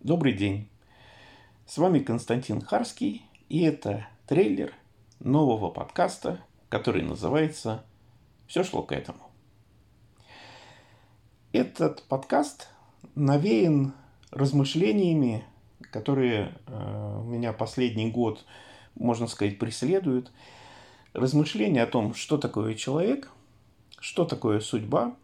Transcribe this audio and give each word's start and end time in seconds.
Добрый 0.00 0.32
день. 0.32 0.68
С 1.66 1.76
вами 1.76 1.98
Константин 1.98 2.60
Харский, 2.60 3.26
и 3.48 3.62
это 3.62 4.06
трейлер 4.28 4.72
нового 5.18 5.70
подкаста, 5.70 6.40
который 6.68 7.02
называется 7.02 7.84
«Все 8.46 8.62
шло 8.62 8.84
к 8.84 8.92
этому». 8.92 9.18
Этот 11.50 12.04
подкаст 12.04 12.68
навеян 13.16 13.92
размышлениями, 14.30 15.44
которые 15.90 16.54
э, 16.68 17.22
меня 17.24 17.52
последний 17.52 18.08
год, 18.08 18.44
можно 18.94 19.26
сказать, 19.26 19.58
преследуют. 19.58 20.30
Размышления 21.12 21.82
о 21.82 21.88
том, 21.88 22.14
что 22.14 22.38
такое 22.38 22.74
человек, 22.76 23.32
что 23.98 24.24
такое 24.24 24.60
судьба, 24.60 25.16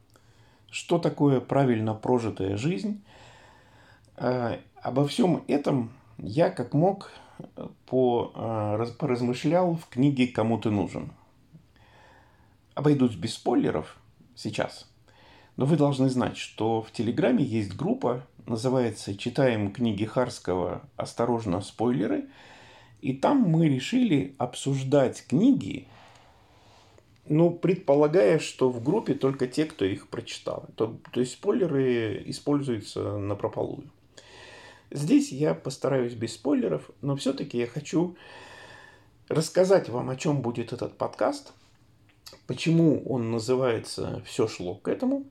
что 0.69 0.99
такое 0.99 1.39
правильно 1.39 1.95
прожитая 1.95 2.57
жизнь– 2.57 3.05
обо 4.17 5.07
всем 5.07 5.45
этом 5.49 5.91
я 6.19 6.51
как 6.51 6.75
мог 6.75 7.11
по, 7.87 8.33
э, 8.35 8.87
поразмышлял 8.99 9.75
в 9.75 9.89
книге 9.89 10.29
«Кому 10.29 10.59
ты 10.59 10.71
нужен». 10.71 11.13
Обойдусь 12.75 13.15
без 13.15 13.35
спойлеров 13.35 13.97
сейчас. 14.35 14.89
Но 15.57 15.67
вы 15.67 15.77
должны 15.77 16.09
знать, 16.09 16.37
что 16.37 16.83
в 16.83 16.91
Телеграме 16.91 17.45
есть 17.45 17.77
группа, 17.77 18.27
называется 18.47 19.17
«Читаем 19.17 19.73
книги 19.73 20.05
Харского. 20.05 20.83
Осторожно, 20.97 21.61
спойлеры». 21.61 22.29
И 23.01 23.13
там 23.13 23.39
мы 23.39 23.69
решили 23.69 24.35
обсуждать 24.39 25.27
книги, 25.27 25.87
ну, 27.29 27.51
предполагая, 27.51 28.39
что 28.39 28.71
в 28.71 28.83
группе 28.83 29.15
только 29.15 29.47
те, 29.47 29.67
кто 29.67 29.85
их 29.85 30.09
прочитал. 30.09 30.67
То, 30.75 30.99
то 31.13 31.21
есть 31.21 31.33
спойлеры 31.33 32.23
используются 32.27 33.19
на 33.19 33.35
прополую. 33.35 33.91
Здесь 34.95 35.33
я 35.33 35.55
постараюсь 35.55 36.15
без 36.15 36.35
спойлеров, 36.35 36.89
но 37.01 37.17
все-таки 37.17 37.59
я 37.59 37.67
хочу 37.67 38.17
рассказать 39.29 39.89
вам, 39.89 40.09
о 40.09 40.15
чем 40.15 40.41
будет 40.41 40.73
этот 40.73 40.97
подкаст, 40.97 41.53
почему 42.47 43.03
он 43.03 43.33
называется 43.33 44.23
«Все 44.25 44.47
шло 44.47 44.77
к 44.77 44.87
этому», 44.87 45.25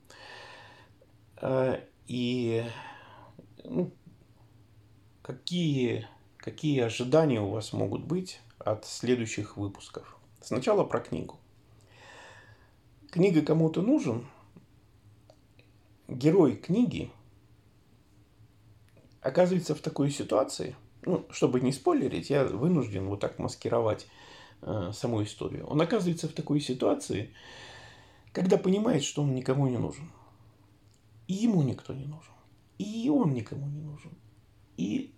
э, 1.40 1.80
и 2.06 2.62
ну, 3.64 3.90
какие, 5.22 6.08
какие 6.36 6.82
ожидания 6.82 7.40
у 7.40 7.48
вас 7.48 7.72
могут 7.72 8.04
быть 8.04 8.40
от 8.58 8.84
следующих 8.84 9.56
выпусков. 9.56 10.18
Сначала 10.42 10.84
про 10.84 11.00
книгу. 11.00 11.38
Книга 13.10 13.40
кому-то 13.40 13.80
нужен. 13.80 14.26
Герой 16.06 16.54
книги– 16.56 17.10
оказывается 19.24 19.74
в 19.74 19.80
такой 19.80 20.10
ситуации, 20.10 20.76
ну, 21.06 21.26
чтобы 21.30 21.60
не 21.60 21.72
спойлерить, 21.72 22.30
я 22.30 22.44
вынужден 22.44 23.06
вот 23.06 23.20
так 23.20 23.38
маскировать 23.38 24.06
э, 24.60 24.90
саму 24.92 25.22
историю. 25.22 25.66
Он 25.66 25.80
оказывается 25.80 26.28
в 26.28 26.32
такой 26.32 26.60
ситуации, 26.60 27.30
когда 28.32 28.58
понимает, 28.58 29.02
что 29.02 29.22
он 29.22 29.34
никому 29.34 29.66
не 29.66 29.78
нужен. 29.78 30.10
И 31.26 31.32
ему 31.32 31.62
никто 31.62 31.94
не 31.94 32.04
нужен. 32.04 32.34
И 32.76 33.08
он 33.08 33.32
никому 33.32 33.66
не 33.66 33.80
нужен. 33.80 34.12
И 34.76 35.14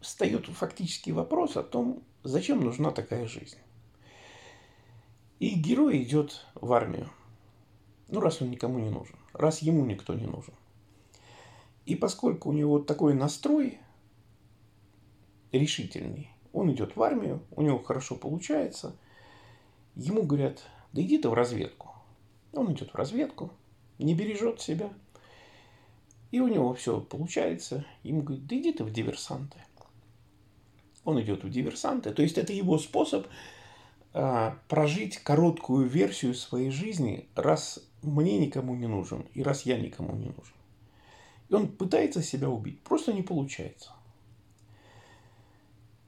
встает 0.00 0.46
фактически 0.46 1.10
вопрос 1.10 1.56
о 1.56 1.64
том, 1.64 2.04
зачем 2.22 2.60
нужна 2.60 2.92
такая 2.92 3.26
жизнь. 3.26 3.58
И 5.40 5.58
герой 5.58 6.00
идет 6.02 6.46
в 6.54 6.72
армию. 6.72 7.10
Ну, 8.06 8.20
раз 8.20 8.40
он 8.40 8.50
никому 8.50 8.78
не 8.78 8.90
нужен. 8.90 9.16
Раз 9.32 9.62
ему 9.62 9.84
никто 9.84 10.14
не 10.14 10.26
нужен. 10.26 10.54
И 11.86 11.94
поскольку 11.96 12.48
у 12.48 12.52
него 12.52 12.72
вот 12.72 12.86
такой 12.86 13.14
настрой 13.14 13.78
решительный, 15.52 16.30
он 16.52 16.72
идет 16.72 16.96
в 16.96 17.02
армию, 17.02 17.42
у 17.50 17.62
него 17.62 17.78
хорошо 17.78 18.16
получается, 18.16 18.96
ему 19.94 20.22
говорят, 20.22 20.62
да 20.92 21.02
иди 21.02 21.18
ты 21.18 21.28
в 21.28 21.34
разведку. 21.34 21.92
Он 22.52 22.72
идет 22.72 22.90
в 22.90 22.94
разведку, 22.94 23.50
не 23.98 24.14
бережет 24.14 24.60
себя, 24.60 24.90
и 26.30 26.40
у 26.40 26.48
него 26.48 26.74
все 26.74 27.00
получается. 27.00 27.84
Ему 28.02 28.22
говорят, 28.22 28.46
да 28.46 28.56
иди 28.56 28.72
ты 28.72 28.84
в 28.84 28.92
диверсанты. 28.92 29.58
Он 31.04 31.20
идет 31.20 31.44
в 31.44 31.50
диверсанты. 31.50 32.12
То 32.12 32.22
есть 32.22 32.38
это 32.38 32.52
его 32.52 32.78
способ 32.78 33.26
а, 34.12 34.58
прожить 34.68 35.18
короткую 35.18 35.86
версию 35.86 36.34
своей 36.34 36.70
жизни, 36.70 37.28
раз 37.34 37.80
мне 38.02 38.38
никому 38.38 38.74
не 38.74 38.86
нужен, 38.86 39.26
и 39.34 39.42
раз 39.42 39.62
я 39.66 39.78
никому 39.78 40.14
не 40.16 40.26
нужен. 40.26 40.54
Он 41.54 41.68
пытается 41.68 42.22
себя 42.22 42.48
убить, 42.48 42.82
просто 42.82 43.12
не 43.12 43.22
получается. 43.22 43.92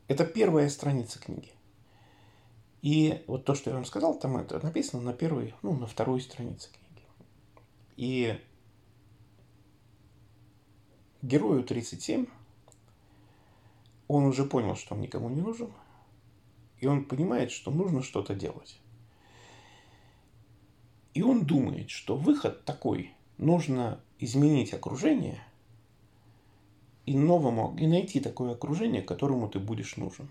Это 0.09 0.25
первая 0.25 0.69
страница 0.69 1.19
книги. 1.19 1.51
И 2.83 3.25
вот 3.27 3.45
то, 3.45 3.55
что 3.55 3.71
я 3.71 3.77
вам 3.77 3.85
сказал, 3.85 4.19
там 4.19 4.37
это 4.37 4.65
написано 4.65 5.03
на 5.03 5.13
первой, 5.13 5.55
ну, 5.63 5.77
на 5.77 5.87
второй 5.87 6.21
странице 6.21 6.71
книги. 6.71 7.05
И 7.97 8.41
герою 11.23 11.65
37, 11.65 12.27
он 14.07 14.25
уже 14.25 14.45
понял, 14.45 14.77
что 14.77 14.95
он 14.95 15.01
никому 15.01 15.29
не 15.29 15.41
нужен, 15.41 15.73
и 16.79 16.87
он 16.87 17.07
понимает, 17.07 17.51
что 17.51 17.71
нужно 17.71 18.03
что-то 18.03 18.35
делать. 18.35 18.79
И 21.15 21.23
он 21.23 21.47
думает, 21.47 21.91
что 21.91 22.17
выход 22.17 22.65
такой, 22.65 23.16
нужно 23.39 24.01
изменить 24.19 24.73
окружение 24.73 25.43
и 27.05 27.17
новому, 27.17 27.77
и 27.79 27.87
найти 27.87 28.21
такое 28.21 28.53
окружение, 28.53 29.03
которому 29.03 29.49
ты 29.49 29.59
будешь 29.59 29.97
нужен. 29.97 30.31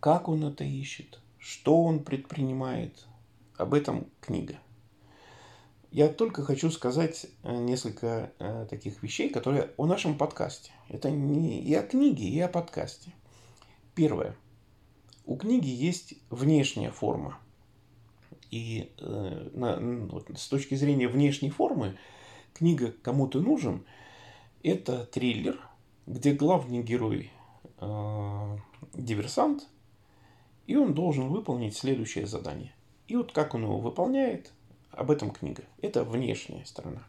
Как 0.00 0.28
он 0.28 0.44
это 0.44 0.64
ищет, 0.64 1.20
что 1.38 1.82
он 1.82 2.02
предпринимает, 2.04 3.06
об 3.56 3.72
этом 3.72 4.06
книга. 4.20 4.58
Я 5.90 6.08
только 6.08 6.42
хочу 6.42 6.70
сказать 6.70 7.26
э, 7.42 7.56
несколько 7.56 8.30
э, 8.38 8.66
таких 8.68 9.02
вещей, 9.02 9.30
которые 9.30 9.70
о 9.78 9.86
нашем 9.86 10.18
подкасте. 10.18 10.72
Это 10.88 11.10
не 11.10 11.62
и 11.62 11.72
о 11.72 11.82
книге, 11.82 12.28
и 12.28 12.38
о 12.40 12.48
подкасте. 12.48 13.12
Первое. 13.94 14.36
У 15.24 15.36
книги 15.36 15.68
есть 15.68 16.14
внешняя 16.28 16.90
форма– 16.90 17.38
и 18.50 18.92
э, 18.98 19.50
на, 19.54 19.78
с 20.36 20.48
точки 20.48 20.74
зрения 20.74 21.08
внешней 21.08 21.50
формы, 21.50 21.96
книга 22.54 22.92
«Кому 23.02 23.26
ты 23.26 23.40
нужен»– 23.40 23.84
это 24.62 25.04
триллер, 25.06 25.58
где 26.06 26.32
главный 26.32 26.82
герой 26.82 27.30
э, 27.78 28.58
диверсант, 28.94 29.68
и 30.66 30.76
он 30.76 30.94
должен 30.94 31.28
выполнить 31.28 31.76
следующее 31.76 32.26
задание. 32.26 32.74
И 33.08 33.16
вот 33.16 33.32
как 33.32 33.54
он 33.54 33.62
его 33.62 33.78
выполняет, 33.78 34.52
об 34.90 35.10
этом 35.10 35.30
книга. 35.30 35.64
Это 35.82 36.04
внешняя 36.04 36.64
сторона. 36.64 37.02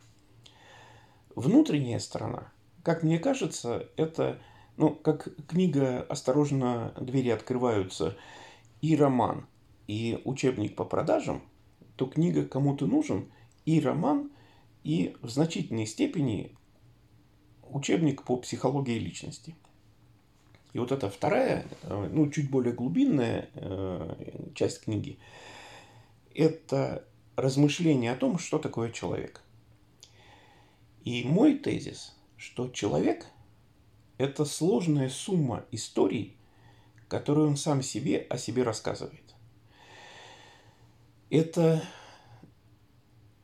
Внутренняя 1.35 1.99
сторона, 1.99 2.51
как 2.83 3.03
мне 3.03 3.17
кажется, 3.17 3.87
это, 3.95 4.39
ну, 4.75 4.93
как 4.93 5.29
книга 5.47 6.01
«Осторожно, 6.01 6.93
двери 6.99 7.29
открываются» 7.29 8.17
и 8.81 8.95
роман– 8.95 9.45
и 9.87 10.21
учебник 10.25 10.75
по 10.75 10.85
продажам, 10.85 11.41
то 11.95 12.05
книга 12.05 12.45
кому-то 12.45 12.85
нужен 12.85 13.31
и 13.65 13.79
роман, 13.79 14.31
и 14.83 15.15
в 15.21 15.29
значительной 15.29 15.87
степени 15.87 16.55
учебник 17.63 18.23
по 18.23 18.37
психологии 18.37 18.99
личности. 18.99 19.55
И 20.73 20.79
вот 20.79 20.91
эта 20.91 21.09
вторая, 21.09 21.65
э, 21.83 22.09
ну, 22.11 22.29
чуть 22.29 22.51
более 22.51 22.73
глубинная 22.73 23.49
э, 23.55 24.51
часть 24.53 24.81
книги, 24.81 25.17
это 26.35 27.05
размышление 27.35 28.11
о 28.11 28.15
том, 28.15 28.37
что 28.37 28.59
такое 28.59 28.91
человек. 28.91 29.41
И 31.03 31.23
мой 31.23 31.57
тезис, 31.57 32.15
что 32.35 32.69
человек– 32.69 33.25
это 34.17 34.45
сложная 34.45 35.09
сумма 35.09 35.65
историй, 35.71 36.37
которую 37.07 37.47
он 37.47 37.57
сам 37.57 37.81
себе 37.81 38.19
о 38.29 38.37
себе 38.37 38.63
рассказывает 38.63 39.26
это 41.29 41.83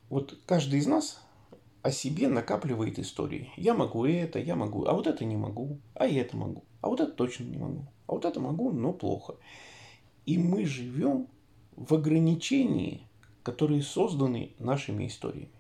вот 0.09 0.38
каждый 0.45 0.80
из 0.80 0.88
нас 0.88 1.21
о 1.81 1.91
себе 1.91 2.27
накапливает 2.27 3.00
истории. 3.00 3.51
Я 3.57 3.74
могу 3.74 4.06
это, 4.06 4.39
я 4.39 4.56
могу, 4.56 4.85
а 4.85 4.94
вот 4.94 5.07
это 5.07 5.25
не 5.25 5.35
могу, 5.35 5.80
а 5.95 6.07
я 6.07 6.21
это 6.21 6.38
могу, 6.38 6.63
а 6.81 6.88
вот 6.88 7.00
это 7.00 7.12
точно 7.12 7.44
не 7.45 7.57
могу, 7.57 7.88
а 8.07 8.13
вот 8.13 8.25
это 8.25 8.39
могу, 8.39 8.71
но 8.71 8.94
плохо. 8.94 9.35
И 10.25 10.38
мы 10.38 10.65
живем 10.65 11.27
в 11.75 11.94
ограничении, 11.94 13.07
которые 13.44 13.83
созданы 13.83 14.53
нашими 14.59 15.07
историями. 15.07 15.51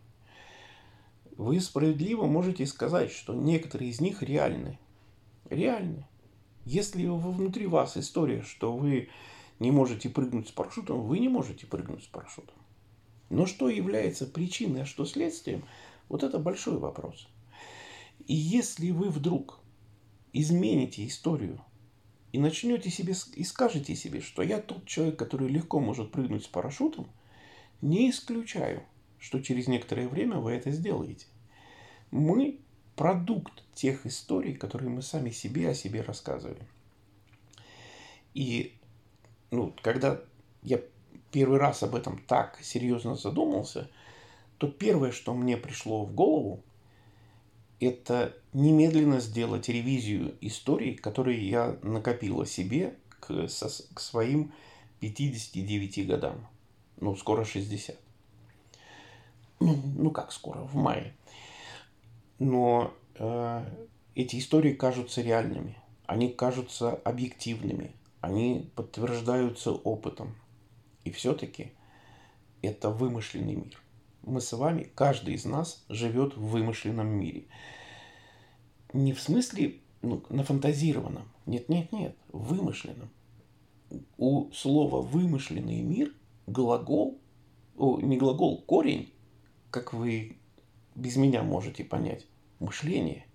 Вы 1.35 1.59
справедливо 1.59 2.25
можете 2.25 2.65
сказать, 2.65 3.11
что 3.11 3.33
некоторые 3.33 3.89
из 3.89 3.99
них 3.99 4.21
реальны. 4.21 4.79
Реальны. 5.49 6.07
Если 6.63 7.05
внутри 7.05 7.67
вас 7.67 7.97
история, 7.97 8.43
что 8.43 8.77
вы 8.77 9.09
не 9.63 9.71
можете 9.71 10.09
прыгнуть 10.09 10.49
с 10.49 10.51
парашютом, 10.51 11.07
вы 11.07 11.19
не 11.19 11.29
можете 11.29 11.65
прыгнуть 11.65 12.03
с 12.03 12.07
парашютом. 12.07 12.57
Но 13.29 13.45
что 13.45 13.69
является 13.69 14.25
причиной, 14.27 14.81
а 14.81 14.85
что 14.85 15.05
следствием, 15.05 15.63
вот 16.09 16.21
это 16.21 16.37
большой 16.37 16.77
вопрос. 16.77 17.29
И 18.27 18.35
если 18.35 18.91
вы 18.91 19.09
вдруг 19.09 19.61
измените 20.33 21.07
историю 21.07 21.63
и 22.33 22.39
начнете 22.39 22.89
себе 22.89 23.13
и 23.35 23.43
скажете 23.45 23.95
себе, 23.95 24.19
что 24.19 24.43
я 24.43 24.59
тот 24.59 24.85
человек, 24.85 25.17
который 25.17 25.47
легко 25.47 25.79
может 25.79 26.11
прыгнуть 26.11 26.43
с 26.43 26.47
парашютом, 26.47 27.07
не 27.81 28.09
исключаю, 28.09 28.83
что 29.17 29.39
через 29.39 29.69
некоторое 29.69 30.09
время 30.09 30.39
вы 30.39 30.51
это 30.51 30.71
сделаете. 30.71 31.27
Мы 32.11 32.59
продукт 32.97 33.63
тех 33.73 34.05
историй, 34.05 34.55
которые 34.55 34.89
мы 34.89 35.01
сами 35.01 35.29
себе 35.29 35.69
о 35.69 35.73
себе 35.73 36.01
рассказываем. 36.01 36.67
И 38.33 38.73
ну, 39.53 39.73
когда 39.81 40.19
я 40.63 40.81
первый 41.31 41.59
раз 41.59 41.83
об 41.83 41.95
этом 41.95 42.17
так 42.27 42.59
серьезно 42.61 43.15
задумался, 43.15 43.89
то 44.57 44.67
первое, 44.67 45.11
что 45.11 45.33
мне 45.33 45.57
пришло 45.57 46.05
в 46.05 46.13
голову, 46.13 46.63
это 47.79 48.35
немедленно 48.53 49.19
сделать 49.19 49.69
ревизию 49.69 50.35
историй, 50.41 50.95
которые 50.95 51.47
я 51.47 51.77
накопил 51.83 52.41
о 52.41 52.45
себе 52.45 52.95
к, 53.19 53.47
со, 53.47 53.69
к 53.93 53.99
своим 53.99 54.51
59 54.99 56.07
годам. 56.07 56.47
Ну, 56.99 57.15
скоро 57.15 57.45
60. 57.45 57.95
Ну, 59.59 59.81
ну 59.97 60.11
как 60.11 60.31
скоро, 60.31 60.61
в 60.61 60.75
мае. 60.75 61.13
Но 62.39 62.93
э, 63.15 63.65
эти 64.15 64.39
истории 64.39 64.73
кажутся 64.73 65.21
реальными, 65.21 65.77
они 66.05 66.29
кажутся 66.29 66.95
объективными, 66.95 67.91
они 68.23 68.71
подтверждаются 68.77 69.73
опытом. 69.73 70.33
И 71.03 71.11
все-таки 71.11 71.73
это 72.61 72.89
вымышленный 72.89 73.55
мир. 73.55 73.77
Мы 74.21 74.39
с 74.39 74.53
вами, 74.53 74.89
каждый 74.95 75.33
из 75.33 75.43
нас 75.43 75.83
живет 75.89 76.37
в 76.37 76.41
вымышленном 76.41 77.05
мире. 77.05 77.47
Не 78.93 79.11
в 79.11 79.19
смысле 79.19 79.81
ну, 80.01 80.23
нафантазированном. 80.29 81.27
Нет, 81.45 81.67
нет, 81.67 81.91
нет, 81.91 82.15
вымышленном. 82.29 83.09
У 84.15 84.49
слова 84.53 85.01
вымышленный 85.01 85.81
мир 85.81 86.13
глагол, 86.47 87.19
о, 87.75 87.99
не 87.99 88.15
глагол, 88.15 88.61
корень, 88.61 89.11
как 89.69 89.91
вы 89.91 90.37
без 90.95 91.17
меня 91.17 91.43
можете 91.43 91.83
понять, 91.83 92.25
мышление. 92.59 93.25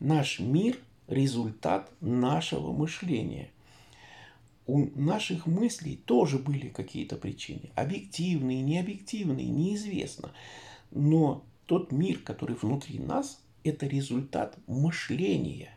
Наш 0.00 0.38
мир– 0.38 0.78
результат 1.06 1.90
нашего 2.02 2.72
мышления– 2.72 3.50
у 4.70 5.00
наших 5.00 5.46
мыслей 5.46 5.96
тоже 5.96 6.38
были 6.38 6.68
какие-то 6.68 7.16
причины. 7.16 7.70
Объективные, 7.74 8.62
необъективные, 8.62 9.48
неизвестно. 9.48 10.32
Но 10.92 11.44
тот 11.66 11.90
мир, 11.90 12.18
который 12.20 12.54
внутри 12.54 13.00
нас, 13.00 13.42
это 13.64 13.86
результат 13.86 14.56
мышления. 14.68 15.70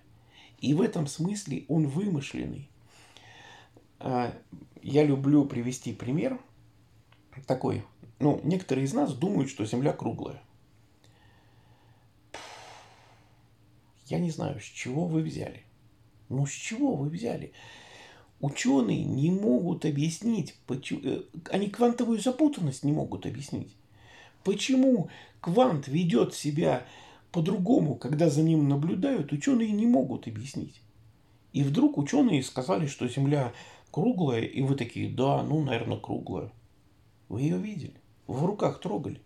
И 0.60 0.75
в 0.75 0.81
этом 0.81 1.07
смысле 1.07 1.66
он 1.68 1.88
вымышленный. 1.88 2.69
А, 4.00 4.31
я 4.84 5.04
люблю 5.04 5.46
привести 5.46 5.92
пример 5.92 6.39
такой. 7.48 7.84
Ну, 8.19 8.39
некоторые 8.44 8.86
из 8.86 8.94
нас 8.94 9.16
думают, 9.16 9.50
что 9.50 9.66
Земля 9.66 9.94
круглая. 9.94 10.39
Я 14.06 14.19
не 14.19 14.30
знаю, 14.30 14.60
с 14.60 14.66
чего 14.66 15.07
вы 15.07 15.24
взяли. 15.24 15.63
Ну, 16.30 16.46
с 16.46 16.51
чего 16.51 16.96
вы 16.96 17.10
взяли? 17.10 17.54
Ученые 18.44 19.06
не 19.06 19.31
могут 19.31 19.86
объяснить, 19.86 20.54
почему, 20.68 21.00
э, 21.01 21.22
они 21.50 21.69
квантовую 21.69 22.19
запутанность 22.19 22.84
не 22.84 22.92
могут 22.92 23.25
объяснить. 23.25 23.74
Почему 24.44 25.07
квант 25.40 25.88
ведет 25.88 26.34
себя 26.34 26.86
по-другому, 27.31 27.95
когда 27.95 28.30
за 28.30 28.44
ним 28.44 28.68
наблюдают, 28.68 29.31
ученые 29.31 29.72
не 29.72 29.86
могут 29.86 30.28
объяснить. 30.28 30.81
И 31.54 31.63
вдруг 31.63 31.98
ученые 31.98 32.44
сказали, 32.44 32.86
что 32.86 33.07
Земля 33.07 33.54
круглая, 33.92 34.42
и 34.42 34.62
вы 34.62 34.75
такие, 34.75 35.10
да, 35.10 35.42
ну, 35.42 35.63
наверное, 35.63 35.98
круглая. 35.98 36.51
Вы 37.30 37.44
ее 37.44 37.57
видели, 37.57 37.96
в 38.28 38.44
руках 38.44 38.81
трогали. 38.81 39.22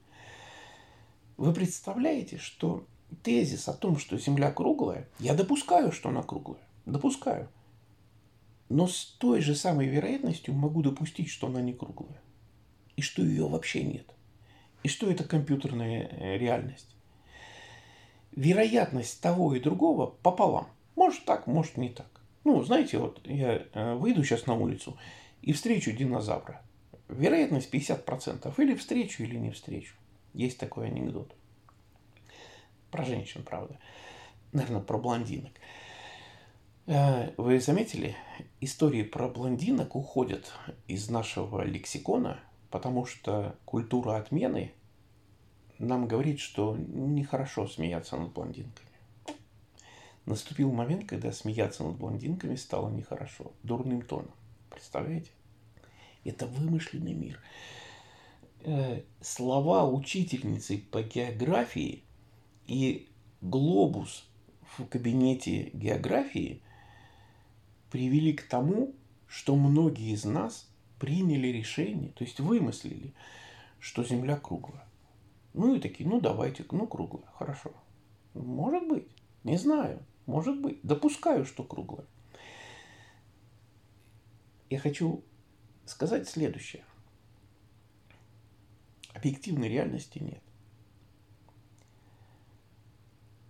Вы 1.37 1.53
представляете, 1.53 2.37
что 2.37 2.85
тезис 3.23 3.67
о 3.67 3.73
том, 3.73 3.97
что 3.97 4.19
Земля 4.19 4.51
круглая, 4.51 5.09
я 5.17 5.33
допускаю, 5.33 5.91
что 5.91 6.09
она 6.09 6.21
круглая. 6.21 6.61
Допускаю. 6.85 7.49
Но 8.69 8.87
с 8.87 9.05
той 9.19 9.41
же 9.41 9.55
самой 9.55 9.87
вероятностью 9.87 10.53
могу 10.53 10.81
допустить, 10.81 11.29
что 11.29 11.47
она 11.47 11.61
не 11.61 11.73
круглая. 11.73 12.21
И 12.95 13.01
что 13.01 13.21
ее 13.21 13.47
вообще 13.47 13.83
нет. 13.83 14.13
И 14.83 14.89
что 14.89 15.09
это 15.09 15.23
компьютерная 15.23 16.07
э, 16.09 16.37
реальность. 16.37 16.95
Вероятность 18.31 19.21
того 19.21 19.55
и 19.55 19.59
другого 19.59 20.07
пополам. 20.07 20.67
Может 20.95 21.25
так, 21.25 21.47
может 21.47 21.77
не 21.77 21.89
так. 21.89 22.21
Ну, 22.43 22.61
знаете, 22.63 22.97
вот 22.97 23.19
я 23.25 23.65
э, 23.73 23.95
выйду 23.95 24.23
сейчас 24.23 24.45
на 24.45 24.55
улицу 24.55 24.97
и 25.41 25.53
встречу 25.53 25.91
динозавра. 25.91 26.61
Вероятность 27.07 27.73
50%. 27.73 28.53
Или 28.61 28.75
встречу, 28.75 29.23
или 29.23 29.37
не 29.37 29.51
встречу. 29.51 29.95
Есть 30.33 30.59
такой 30.59 30.87
анекдот. 30.87 31.33
Про 32.91 33.05
женщин, 33.05 33.43
правда. 33.43 33.79
Наверное, 34.51 34.81
про 34.81 34.97
блондинок. 34.97 35.53
Э, 36.87 37.33
вы 37.35 37.59
заметили, 37.59 38.15
истории 38.61 39.03
про 39.03 39.27
блондинок 39.27 39.97
уходят 39.97 40.53
из 40.87 41.09
нашего 41.09 41.63
лексикона, 41.63 42.39
потому 42.71 43.05
что 43.05 43.57
культура 43.65 44.15
отмены 44.15 44.71
нам 45.79 46.07
говорит, 46.07 46.39
что 46.39 46.77
нехорошо 46.77 47.67
смеяться 47.67 48.15
над 48.15 48.31
блондинками. 48.31 48.87
Наступил 50.25 50.71
момент, 50.71 51.05
когда 51.07 51.33
смеяться 51.33 51.83
над 51.83 51.97
блондинками 51.97 52.55
стало 52.55 52.89
нехорошо, 52.89 53.51
дурным 53.63 54.01
тоном. 54.01 54.31
Представляете? 54.69 55.31
Это 56.23 56.45
вымышленный 56.45 57.13
мир. 57.13 57.41
Э, 58.61 59.01
слова 59.19 59.85
учительницы 59.89 60.77
по 60.77 61.03
географии 61.03 62.05
и 62.65 63.09
глобус 63.41 64.25
в 64.77 64.85
кабинете 64.85 65.69
географии– 65.73 66.61
привели 67.89 68.33
к 68.33 68.43
тому, 68.47 68.93
что 69.27 69.55
многие 69.55 70.13
из 70.13 70.25
нас 70.25 70.69
приняли 70.99 71.47
решение, 71.47 72.11
то 72.11 72.23
есть 72.23 72.39
вымыслили, 72.39 73.13
что 73.79 74.03
Земля 74.03 74.37
круглая. 74.37 74.85
Ну 75.53 75.75
и 75.75 75.79
такие, 75.79 76.07
ну 76.07 76.19
давайте, 76.21 76.65
ну 76.71 76.87
круглая, 76.87 77.25
хорошо. 77.37 77.73
Может 78.33 78.87
быть, 78.87 79.07
не 79.43 79.57
знаю, 79.57 80.03
может 80.25 80.59
быть, 80.59 80.79
допускаю, 80.83 81.45
что 81.45 81.63
круглая. 81.63 82.05
Я 84.69 84.79
хочу 84.79 85.23
сказать 85.85 86.27
следующее. 86.27 86.83
Объективной 89.13 89.69
реальности 89.69 90.19
нет. 90.19 90.43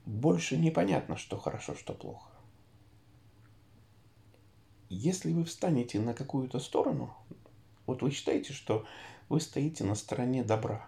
Больше 0.06 0.56
непонятно, 0.56 1.18
что 1.18 1.38
хорошо, 1.38 1.76
что 1.76 1.94
плохо 1.94 2.37
если 4.90 5.32
вы 5.32 5.44
встанете 5.44 6.00
на 6.00 6.14
какую-то 6.14 6.60
сторону, 6.60 7.14
вот 7.86 8.02
вы 8.02 8.12
считаете, 8.12 8.54
что 8.54 8.86
вы 9.30 9.40
стоите 9.40 9.84
на 9.84 9.96
стороне 9.96 10.44
добра, 10.44 10.88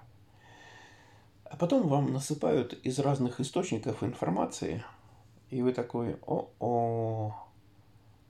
а 1.44 1.58
потом 1.58 1.88
вам 1.88 2.14
насыпают 2.14 2.74
из 2.74 3.00
разных 3.00 3.40
источников 3.40 4.04
информации, 4.04 4.84
и 5.50 5.62
вы 5.62 5.74
такой, 5.74 6.18
о-о, 6.26 7.36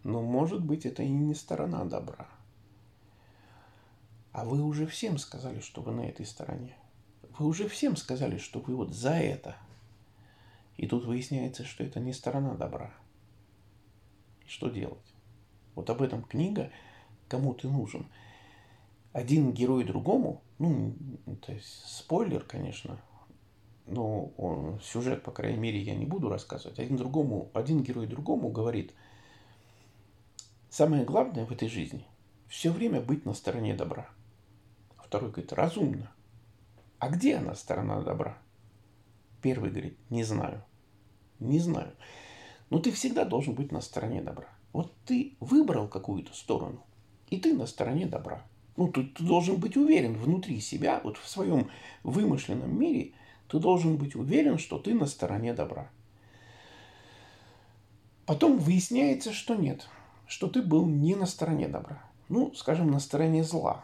ну 0.03 0.21
может 0.21 0.63
быть 0.63 0.85
это 0.85 1.03
и 1.03 1.09
не 1.09 1.35
сторона 1.35 1.83
добра. 1.83 2.27
А 4.31 4.45
вы 4.45 4.61
уже 4.63 4.87
всем 4.87 5.17
сказали, 5.17 5.59
что 5.59 5.81
вы 5.81 5.91
на 5.91 6.01
этой 6.01 6.25
стороне. 6.25 6.75
Вы 7.37 7.47
уже 7.47 7.67
всем 7.67 7.97
сказали, 7.97 8.37
что 8.37 8.59
вы 8.59 8.75
вот 8.75 8.93
за 8.93 9.13
это. 9.13 9.57
И 10.77 10.87
тут 10.87 11.03
выясняется, 11.03 11.65
что 11.65 11.83
это 11.83 11.99
не 11.99 12.13
сторона 12.13 12.53
добра. 12.53 12.93
Что 14.45 14.69
делать? 14.69 15.13
Вот 15.75 15.89
об 15.89 16.01
этом 16.01 16.23
книга 16.23 16.71
«Кому 17.27 17.53
ты 17.53 17.67
нужен». 17.67 18.07
Один 19.11 19.53
герой 19.53 19.83
другому, 19.83 20.41
ну, 20.59 20.93
то 21.41 21.51
есть 21.51 21.83
спойлер, 21.87 22.43
конечно, 22.43 22.99
но 23.87 24.25
он, 24.37 24.79
сюжет, 24.81 25.23
по 25.23 25.31
крайней 25.31 25.57
мере, 25.57 25.79
я 25.79 25.95
не 25.95 26.05
буду 26.05 26.29
рассказывать. 26.29 26.79
Один, 26.79 26.95
другому, 26.95 27.49
один 27.53 27.81
герой 27.81 28.05
другому 28.05 28.49
говорит, 28.49 28.93
самое 30.69 31.03
главное 31.03 31.45
в 31.45 31.51
этой 31.51 31.67
жизни– 31.67 32.05
все 32.49 32.71
время 32.71 32.99
быть 32.99 33.25
на 33.25 33.33
стороне 33.33 33.75
добра. 33.75 34.09
А 34.97 35.03
второй 35.03 35.31
говорит, 35.31 35.53
разумно. 35.53 36.11
А 36.97 37.09
где 37.09 37.35
она, 37.35 37.55
сторона 37.55 38.01
добра? 38.01 38.37
Первый 39.41 39.69
говорит, 39.69 39.97
не 40.09 40.23
знаю. 40.23 40.65
Не 41.39 41.59
знаю. 41.59 41.95
Но 42.69 42.79
ты 42.79 42.91
всегда 42.91 43.23
должен 43.23 43.53
быть 43.53 43.71
на 43.71 43.81
стороне 43.81 44.21
добра. 44.21 44.49
Вот 44.73 44.93
ты 45.05 45.35
выбрал 45.39 45.87
какую-то 45.87 46.33
сторону, 46.33 46.83
и 47.29 47.37
ты 47.37 47.53
на 47.53 47.65
стороне 47.65 48.05
добра. 48.05 48.43
Ну, 48.77 48.87
ты, 48.87 49.03
ты 49.03 49.23
должен 49.23 49.57
быть 49.57 49.75
уверен 49.75 50.13
внутри 50.13 50.61
себя, 50.61 51.01
вот 51.03 51.17
в 51.17 51.27
своем 51.27 51.69
вымышленном 52.03 52.79
мире, 52.79 53.13
ты 53.49 53.59
должен 53.59 53.97
быть 53.97 54.15
уверен, 54.15 54.57
что 54.57 54.77
ты 54.77 54.93
на 54.93 55.05
стороне 55.05 55.53
добра. 55.53 55.89
Потом 58.25 58.59
выясняется, 58.59 59.33
что 59.33 59.55
нет, 59.55 59.89
что 60.27 60.47
ты 60.47 60.61
был 60.61 60.85
не 60.85 61.15
на 61.15 61.25
стороне 61.25 61.67
добра. 61.67 62.03
Ну, 62.29 62.53
скажем, 62.53 62.91
на 62.91 62.99
стороне 62.99 63.43
зла. 63.43 63.83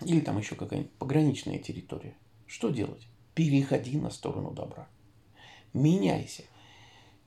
Или 0.00 0.20
там 0.20 0.38
еще 0.38 0.54
какая-нибудь 0.54 0.92
пограничная 0.92 1.58
территория. 1.58 2.16
Что 2.46 2.70
делать? 2.70 3.06
Переходи 3.34 3.98
на 3.98 4.08
сторону 4.08 4.52
добра. 4.52 4.88
Меняйся. 5.74 6.44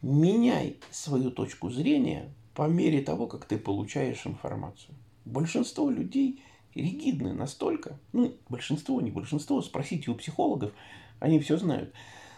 Меняй 0.01 0.79
свою 0.89 1.29
точку 1.29 1.69
зрения 1.69 2.33
по 2.53 2.67
мере 2.67 3.01
того, 3.01 3.27
как 3.27 3.45
ты 3.45 3.57
получаешь 3.57 4.25
информацию. 4.25 4.95
Большинство 5.25 5.89
людей 5.89 6.43
ригидны 6.75 7.33
настолько, 7.33 7.99
ну, 8.13 8.35
большинство, 8.49 9.01
не 9.01 9.11
большинство, 9.11 9.61
спросите 9.61 10.11
у 10.11 10.15
психологов, 10.15 10.71
они 11.19 11.39
все 11.39 11.57
знают. 11.57 11.93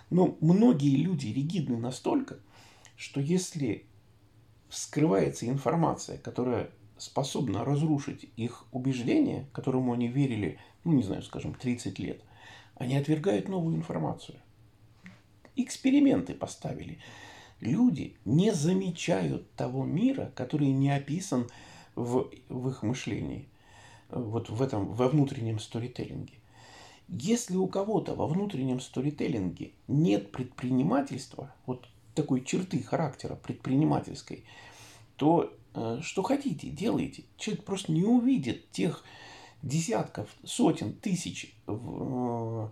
Но 0.10 0.38
многие 0.42 0.96
люди 0.98 1.28
ригидны 1.28 1.78
настолько, 1.78 2.40
что 2.96 3.20
если 3.20 3.86
скрывается 4.70 5.48
информация, 5.48 6.18
которая 6.18 6.70
способна 6.98 7.66
разрушить 7.66 8.30
их 8.36 8.66
убеждение, 8.72 9.48
которому 9.52 9.94
они 9.94 10.08
верили, 10.08 10.60
ну, 10.84 10.94
не 10.94 11.04
знаю, 11.04 11.24
скажем, 11.24 11.54
30 11.54 12.00
лет, 12.00 12.22
они 12.76 12.96
отвергают 12.96 13.48
новую 13.50 13.76
информацию. 13.76 14.40
Эксперименты 15.56 16.34
поставили. 16.34 17.00
Люди 17.64 18.18
не 18.26 18.52
замечают 18.52 19.50
того 19.56 19.86
мира, 19.86 20.34
который 20.36 20.68
не 20.68 20.92
описан 20.92 21.48
в, 21.96 22.30
в 22.50 22.70
их 22.70 22.84
мышлении, 22.84 23.48
вот 24.10 24.50
в 24.50 24.62
этом, 24.62 24.94
во 24.94 25.08
внутреннем 25.08 25.60
сторителлинге. 25.60 26.34
Если 27.08 27.56
у 27.56 27.68
кого-то 27.68 28.16
во 28.16 28.28
внутреннем 28.28 28.82
сторителлинге 28.82 29.72
нет 29.88 30.34
предпринимательства, 30.34 31.56
вот 31.66 31.88
такой 32.16 32.44
черты 32.44 32.84
характера 32.84 33.36
предпринимательской, 33.36 34.44
то 35.16 35.54
э, 35.74 36.00
что 36.02 36.22
хотите, 36.22 36.68
делайте. 36.68 37.24
Человек 37.38 37.64
просто 37.64 37.94
не 37.94 38.04
увидит 38.04 38.72
тех 38.72 39.06
десятков, 39.62 40.30
сотен, 40.44 40.92
тысяч 40.92 41.56
э, 41.68 42.68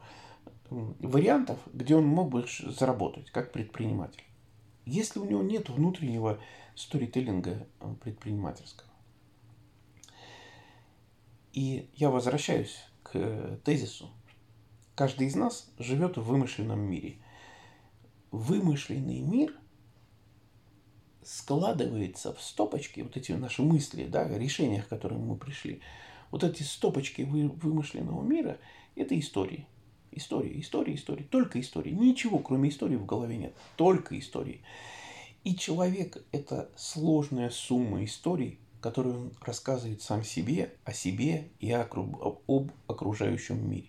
вариантов, 0.70 1.60
где 1.72 1.96
он 1.96 2.08
мог 2.08 2.28
бы 2.28 2.46
заработать 2.78 3.32
как 3.32 3.54
предприниматель. 3.54 4.24
Если 4.86 5.20
у 5.20 5.26
него 5.26 5.44
нет 5.44 5.70
внутреннего 5.70 6.40
сторителлинга 6.76 7.68
э, 7.80 7.96
предпринимательского. 8.02 8.90
И 11.54 11.90
я 11.96 12.10
возвращаюсь 12.10 12.78
к 13.04 13.60
тезису. 13.64 14.10
Каждый 14.96 15.28
из 15.28 15.36
нас 15.36 15.70
живет 15.78 16.18
в 16.18 16.24
вымышленном 16.24 16.80
мире. 16.80 17.18
Вымышленный 18.32 19.20
мир 19.20 19.54
складывается 21.24 22.34
в 22.34 22.42
стопочки, 22.42 23.02
вот 23.02 23.18
эти 23.18 23.34
наши 23.34 23.62
мысли, 23.62 24.06
да, 24.06 24.28
решения, 24.28 24.82
к 24.82 24.88
которым 24.88 25.28
мы 25.28 25.36
пришли. 25.36 25.82
Вот 26.32 26.44
эти 26.44 26.64
стопочки 26.64 27.24
вымышленного 27.24 28.24
мира– 28.24 28.58
это 28.96 29.20
истории. 29.20 29.68
История, 30.12 30.60
история, 30.60 30.96
история. 30.96 31.24
Только 31.24 31.60
история. 31.60 31.92
Ничего, 31.92 32.40
кроме 32.40 32.70
истории, 32.70 32.98
в 32.98 33.06
голове 33.06 33.38
нет. 33.38 33.54
Только 33.78 34.20
истории. 34.20 34.62
И 35.44 35.56
человек– 35.56 36.24
это 36.32 36.70
сложная 36.76 37.50
сумма 37.50 38.04
историй, 38.04 38.60
которую 38.82 39.18
он 39.18 39.32
рассказывает 39.42 40.02
сам 40.02 40.24
себе, 40.24 40.74
о 40.84 40.94
себе 40.94 41.50
и 41.60 41.72
об 41.72 42.72
окружающем 42.88 43.70
мире. 43.70 43.88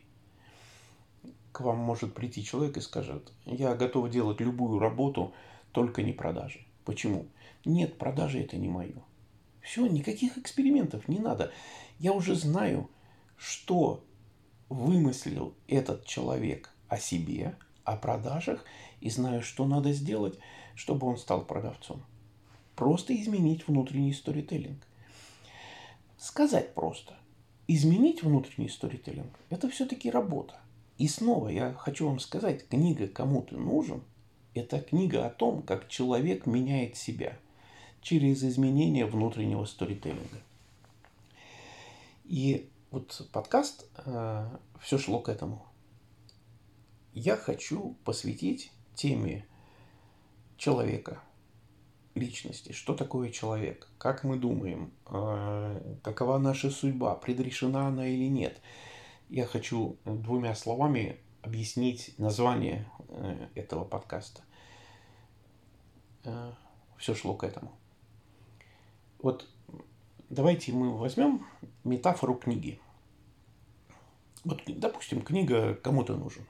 К 1.50 1.60
вам 1.60 1.78
может 1.78 2.14
прийти 2.14 2.44
человек 2.44 2.76
и 2.76 2.80
скажет, 2.80 3.32
я 3.44 3.74
готов 3.74 4.08
делать 4.10 4.40
любую 4.40 4.78
работу, 4.78 5.34
только 5.72 6.02
не 6.02 6.12
продажи. 6.12 6.60
Почему? 6.84 7.26
Нет, 7.64 7.98
продажи 7.98 8.40
это 8.40 8.56
не 8.56 8.68
мое. 8.68 8.94
Все, 9.60 9.86
никаких 9.86 10.38
экспериментов 10.38 11.08
не 11.08 11.18
надо. 11.18 11.52
Я 11.98 12.12
уже 12.12 12.34
знаю, 12.34 12.88
что 13.36 14.02
вымыслил 14.72 15.54
этот 15.68 16.04
человек 16.06 16.70
о 16.88 16.98
себе, 16.98 17.56
о 17.84 17.96
продажах, 17.96 18.64
и 19.00 19.10
знаю, 19.10 19.42
что 19.42 19.66
надо 19.66 19.92
сделать, 19.92 20.38
чтобы 20.74 21.06
он 21.06 21.16
стал 21.16 21.44
продавцом. 21.44 22.02
Просто 22.76 23.14
изменить 23.14 23.66
внутренний 23.68 24.12
сторителлинг. 24.12 24.86
Сказать 26.16 26.74
просто. 26.74 27.14
Изменить 27.68 28.22
внутренний 28.22 28.68
сторителлинг– 28.68 29.38
это 29.50 29.68
все-таки 29.68 30.10
работа. 30.10 30.60
И 30.98 31.08
снова 31.08 31.48
я 31.48 31.72
хочу 31.74 32.06
вам 32.06 32.18
сказать, 32.18 32.68
книга 32.68 33.08
«Кому 33.08 33.42
ты 33.42 33.56
нужен»– 33.56 34.02
это 34.54 34.80
книга 34.80 35.26
о 35.26 35.30
том, 35.30 35.62
как 35.62 35.88
человек 35.88 36.46
меняет 36.46 36.96
себя 36.96 37.38
через 38.02 38.42
изменение 38.42 39.06
внутреннего 39.06 39.64
сторителлинга. 39.64 40.42
И 42.24 42.68
вот 42.92 43.26
подкаст 43.32 43.86
э, 44.04 44.48
все 44.78 44.98
шло 44.98 45.18
к 45.20 45.30
этому. 45.30 45.66
Я 47.14 47.36
хочу 47.38 47.96
посвятить 48.04 48.70
теме 48.94 49.46
человека, 50.58 51.22
личности. 52.14 52.72
Что 52.72 52.94
такое 52.94 53.30
человек? 53.30 53.88
Как 53.96 54.24
мы 54.24 54.36
думаем? 54.36 54.92
Э, 55.06 55.96
какова 56.02 56.36
наша 56.36 56.70
судьба? 56.70 57.14
Предрешена 57.14 57.88
она 57.88 58.06
или 58.06 58.28
нет? 58.28 58.60
Я 59.30 59.46
хочу 59.46 59.96
двумя 60.04 60.54
словами 60.54 61.18
объяснить 61.40 62.14
название 62.18 62.86
э, 63.08 63.48
этого 63.54 63.84
подкаста. 63.84 64.42
Все 66.98 67.14
шло 67.14 67.34
к 67.34 67.42
этому. 67.42 67.72
Вот 69.18 69.48
давайте 70.28 70.72
мы 70.72 70.96
возьмем 70.96 71.46
метафору 71.84 72.34
книги. 72.34 72.81
Вот, 74.44 74.62
допустим, 74.66 75.22
книга 75.22 75.74
кому-то 75.74 76.16
нужен. 76.16 76.44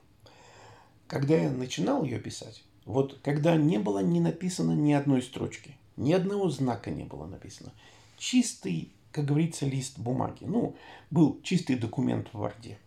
Когда 1.07 1.37
я 1.37 1.51
начинал 1.51 2.05
ее 2.05 2.19
писать, 2.19 2.65
вот 2.85 3.19
когда 3.23 3.57
не 3.57 3.79
было 3.79 3.99
не 3.99 4.21
написано 4.21 4.73
ни 4.73 4.93
одной 4.93 5.23
строчки, 5.23 5.77
ни 5.97 6.13
одного 6.13 6.49
знака 6.49 6.91
не 6.91 7.05
было 7.05 7.27
написано, 7.27 7.73
чистый, 8.17 8.93
как 9.11 9.27
говорится, 9.27 9.67
лист 9.67 9.99
бумаги, 9.99 10.45
ну, 10.45 10.75
был 11.11 11.41
чистый 11.43 11.77
документ 11.77 12.29
в 12.33 12.39
Варде. 12.39 12.79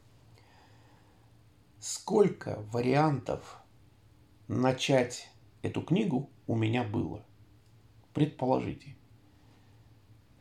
Сколько 1.79 2.63
вариантов 2.71 3.59
начать 4.47 5.29
эту 5.61 5.83
книгу 5.83 6.29
у 6.47 6.55
меня 6.55 6.83
было? 6.83 7.23
Предположите. 8.13 8.95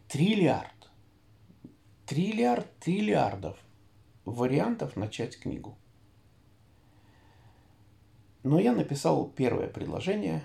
Триллиард. 0.08 0.70
Триллиард 2.06 2.78
триллиардов 2.78 3.58
вариантов 4.24 4.96
начать 4.96 5.38
книгу. 5.38 5.76
Но 8.42 8.58
я 8.58 8.74
написал 8.74 9.28
первое 9.28 9.68
предложение, 9.68 10.44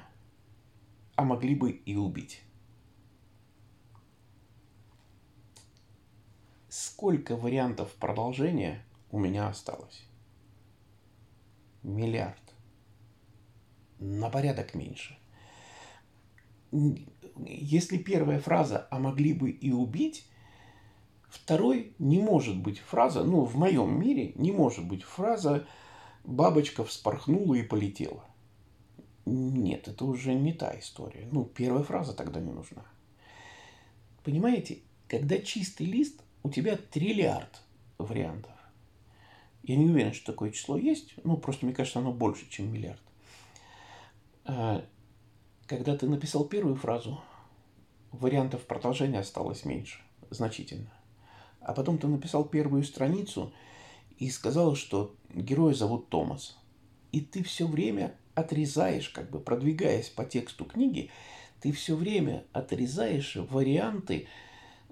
а 1.16 1.24
могли 1.24 1.56
бы 1.56 1.72
и 1.72 1.96
убить. 1.96 2.42
Сколько 6.70 7.36
вариантов 7.36 7.94
продолжения 7.96 8.86
у 9.12 9.20
меня 9.20 9.50
осталось? 9.50 10.06
Миллиард. 11.84 12.54
На 14.00 14.30
порядок 14.30 14.76
меньше. 14.76 15.18
Если 17.46 17.98
первая 17.98 18.40
фраза 18.40 18.88
«а 18.92 19.00
могли 19.00 19.34
бы 19.34 19.50
и 19.50 19.72
убить», 19.72 20.30
второй 21.30 21.94
не 22.00 22.20
может 22.20 22.58
быть 22.58 22.80
фраза, 22.80 23.24
ну, 23.24 23.46
в 23.46 23.56
моем 23.56 24.00
мире 24.00 24.34
не 24.36 24.52
может 24.52 24.88
быть 24.88 25.04
фраза 25.04 25.68
бабочка 26.24 26.84
вспорхнула 26.84 27.56
и 27.56 27.64
полетела. 27.64 28.24
Нет, 29.26 29.88
это 29.88 30.06
уже 30.06 30.34
не 30.34 30.54
та 30.54 30.78
история. 30.80 31.28
Ну, 31.32 31.46
первая 31.46 31.84
фраза 31.84 32.14
тогда 32.14 32.40
не 32.40 32.52
нужна. 32.52 32.84
Понимаете, 34.24 34.80
когда 35.08 35.38
чистый 35.38 35.86
лист, 35.86 36.22
у 36.44 36.50
тебя 36.50 36.78
триллиард 36.78 37.62
вариантов. 37.98 38.52
Я 39.64 39.76
не 39.76 39.86
уверен, 39.86 40.14
что 40.14 40.32
такое 40.32 40.52
число 40.52 40.78
есть. 40.78 41.14
Ну, 41.24 41.38
просто 41.38 41.66
мне 41.66 41.76
кажется, 41.76 42.00
оно 42.00 42.12
больше, 42.12 42.50
чем 42.50 42.72
миллиард. 42.72 43.02
А, 44.46 44.84
когда 45.68 45.96
ты 45.96 46.08
написал 46.08 46.46
первую 46.46 46.76
фразу, 46.76 47.22
вариантов 48.12 48.66
продолжения 48.66 49.20
осталось 49.20 49.66
меньше, 49.66 50.00
значительно. 50.32 50.92
А 51.62 51.74
потом 51.74 51.98
ты 51.98 52.08
написал 52.08 52.46
первую 52.46 52.84
страницу– 52.84 53.54
и 54.20 54.30
сказал, 54.30 54.75
что 54.75 55.16
героя 55.34 55.74
зовут 55.74 56.10
Томас. 56.10 56.58
И 57.12 57.22
ты 57.22 57.42
все 57.42 57.66
время 57.66 58.13
отрезаешь, 58.36 59.10
как 59.10 59.30
бы 59.32 59.39
продвигаясь 59.39 60.10
по 60.10 60.25
тексту 60.25 60.66
книги, 60.66 61.10
ты 61.62 61.72
все 61.72 61.96
время 61.96 62.44
отрезаешь 62.54 63.38
варианты 63.38 64.28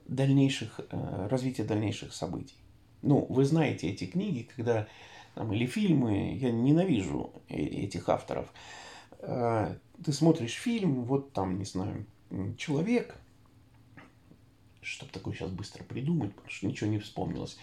дальнейших, 0.08 0.80
э, 0.80 1.28
развития 1.30 1.64
дальнейших 1.64 2.14
событий. 2.14 2.56
Ну, 3.02 3.26
вы 3.30 3.46
знаете 3.46 3.90
эти 3.90 4.06
книги, 4.06 4.50
когда 4.56 4.88
там, 5.36 5.54
или 5.54 5.66
фильмы, 5.66 6.36
я 6.36 6.52
ненавижу 6.52 7.34
э, 7.50 7.58
этих 7.58 8.10
авторов. 8.10 8.52
Э, 9.20 9.76
ты 10.04 10.14
смотришь 10.14 10.54
фильм, 10.54 11.04
вот 11.04 11.34
там, 11.34 11.60
не 11.60 11.66
знаю, 11.66 12.06
человек, 12.58 13.16
чтобы 14.88 15.12
такое 15.12 15.34
сейчас 15.34 15.50
быстро 15.52 15.84
придумать, 15.84 16.34
потому 16.34 16.50
что 16.50 16.68
ничего 16.68 16.90
не 16.90 17.00
вспомнилось. 17.00 17.58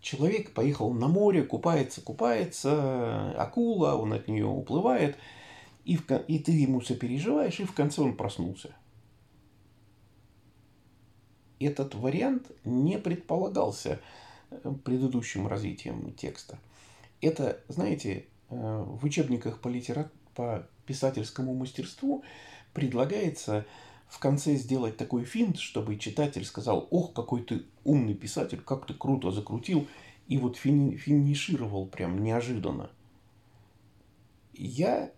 Человек 0.00 0.52
поехал 0.52 0.92
на 0.92 1.08
море, 1.08 1.42
купается, 1.42 2.00
купается, 2.00 3.32
акула, 3.40 3.94
он 3.94 4.12
от 4.12 4.28
нее 4.28 4.46
уплывает, 4.46 5.16
и, 5.84 5.96
в, 5.96 6.10
и 6.10 6.38
ты 6.38 6.52
ему 6.52 6.80
сопереживаешь, 6.80 7.60
и 7.60 7.64
в 7.64 7.72
конце 7.72 8.02
он 8.02 8.16
проснулся. 8.16 8.74
Этот 11.60 11.94
вариант 11.94 12.50
не 12.64 12.98
предполагался 12.98 14.00
э, 14.50 14.74
предыдущим 14.84 15.46
развитием 15.46 16.12
текста. 16.14 16.58
Это, 17.20 17.60
знаете, 17.68 18.26
э, 18.50 18.84
в 18.84 19.04
учебниках 19.04 19.60
по, 19.60 19.68
литера... 19.68 20.10
по 20.34 20.66
писательскому 20.86 21.54
мастерству 21.54 22.24
предлагается 22.74 23.64
в 24.12 24.18
конце 24.18 24.56
сделать 24.56 24.98
такой 24.98 25.24
финт, 25.24 25.58
чтобы 25.58 25.96
читатель 25.96 26.44
сказал, 26.44 26.86
ох, 26.90 27.14
какой 27.14 27.42
ты 27.42 27.64
умный 27.82 28.12
писатель, 28.12 28.60
как 28.60 28.86
ты 28.86 28.92
круто 28.92 29.30
закрутил, 29.30 29.88
и 30.28 30.36
вот 30.36 30.58
фини... 30.58 30.96
финишировал 30.96 31.86
прям 31.86 32.22
неожиданно. 32.22 32.90
Я, 34.52 35.10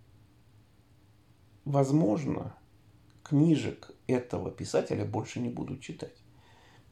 возможно, 1.64 2.54
книжек 3.24 3.90
этого 4.06 4.52
писателя 4.52 5.04
больше 5.04 5.40
не 5.40 5.48
буду 5.48 5.76
читать. 5.78 6.14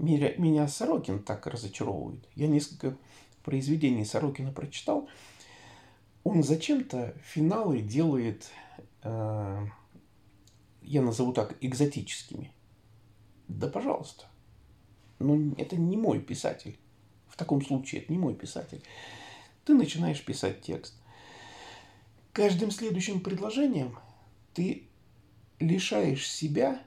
Меня, 0.00 0.34
меня 0.38 0.66
Сорокин 0.66 1.22
так 1.22 1.46
разочаровывает. 1.46 2.28
Я 2.34 2.48
несколько 2.48 2.96
произведений 3.44 4.04
Сорокина 4.04 4.50
прочитал. 4.50 5.08
Он 6.24 6.42
зачем-то 6.42 7.14
финалы 7.22 7.80
делает 7.80 8.50
э, 9.04 9.66
я 10.82 11.02
назову 11.02 11.32
так, 11.32 11.56
экзотическими. 11.60 12.52
Да, 13.48 13.68
пожалуйста. 13.68 14.26
Но 15.18 15.54
это 15.56 15.76
не 15.76 15.96
мой 15.96 16.20
писатель. 16.20 16.78
В 17.28 17.36
таком 17.36 17.64
случае 17.64 18.02
это 18.02 18.12
не 18.12 18.18
мой 18.18 18.34
писатель. 18.34 18.82
Ты 19.64 19.74
начинаешь 19.74 20.24
писать 20.24 20.60
текст. 20.62 20.94
Каждым 22.32 22.70
следующим 22.70 23.20
предложением 23.20 23.98
ты 24.54 24.88
лишаешь 25.60 26.28
себя 26.30 26.82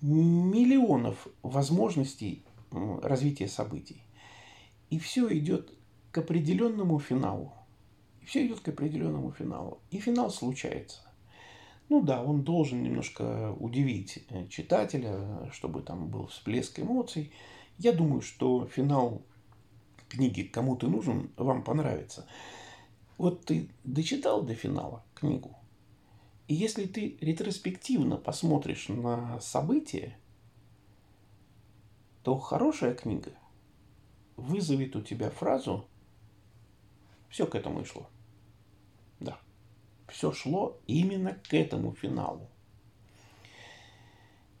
миллионов 0.00 1.28
возможностей 1.42 2.44
развития 2.70 3.48
событий. 3.48 4.02
И 4.90 4.98
все 4.98 5.32
идет 5.36 5.72
к 6.10 6.18
определенному 6.18 6.98
финалу. 6.98 7.52
И 8.20 8.26
все 8.26 8.46
идет 8.46 8.60
к 8.60 8.68
определенному 8.68 9.32
финалу. 9.32 9.80
И 9.90 9.98
финал 9.98 10.30
случается. 10.30 11.00
Ну 11.92 12.00
да, 12.00 12.22
он 12.22 12.42
должен 12.42 12.82
немножко 12.82 13.52
удивить 13.60 14.24
э, 14.30 14.48
читателя, 14.48 15.50
чтобы 15.52 15.82
там 15.82 16.08
был 16.08 16.26
всплеск 16.28 16.80
эмоций. 16.80 17.34
Я 17.76 17.92
думаю, 17.92 18.22
что 18.22 18.64
финал 18.64 19.20
книги 20.08 20.40
«Кому 20.40 20.74
ты 20.74 20.88
нужен» 20.88 21.30
вам 21.36 21.62
понравится. 21.62 22.26
Вот 23.18 23.44
ты 23.44 23.68
дочитал 23.84 24.40
до 24.40 24.54
финала 24.54 25.04
книгу, 25.14 25.54
и 26.48 26.54
если 26.54 26.86
ты 26.86 27.18
ретроспективно 27.20 28.16
посмотришь 28.16 28.88
на 28.88 29.38
события, 29.40 30.16
то 32.22 32.38
хорошая 32.38 32.94
книга 32.94 33.34
вызовет 34.38 34.96
у 34.96 35.02
тебя 35.02 35.28
фразу 35.28 35.86
«все 37.28 37.46
к 37.46 37.54
этому 37.54 37.82
и 37.82 37.84
шло» 37.84 38.08
все 40.12 40.30
шло 40.32 40.78
именно 40.86 41.32
к 41.32 41.54
этому 41.54 41.92
финалу. 41.94 42.48